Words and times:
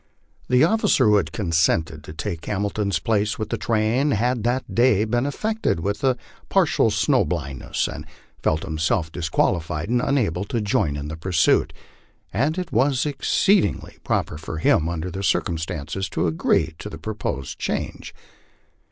The 0.49 0.63
officer 0.63 1.05
who 1.05 1.17
had 1.17 1.31
consented 1.31 2.03
to 2.05 2.11
take 2.11 2.43
Hamilton's 2.47 2.97
place 2.97 3.37
with 3.37 3.49
the 3.49 3.55
train 3.59 4.09
had 4.09 4.43
that 4.45 4.73
day 4.73 5.05
been 5.05 5.27
af 5.27 5.39
fected 5.39 5.81
with 5.81 6.03
partial 6.49 6.89
snow 6.89 7.23
blindness, 7.23 7.87
and 7.87 8.07
felt 8.41 8.63
himself 8.63 9.11
disqualified 9.11 9.89
and 9.89 10.01
unable 10.01 10.43
to 10.45 10.59
join 10.59 10.95
in 10.97 11.07
the 11.07 11.15
pursuit, 11.17 11.71
and 12.33 12.57
it 12.57 12.71
was 12.71 13.05
exceedingly 13.05 13.99
proper 14.03 14.39
for 14.39 14.57
him 14.57 14.89
under 14.89 15.11
the 15.11 15.21
circum 15.21 15.59
stances 15.59 16.09
to 16.09 16.25
agree 16.25 16.73
to 16.79 16.89
the 16.89 16.97
proposed 16.97 17.59
change. 17.59 18.15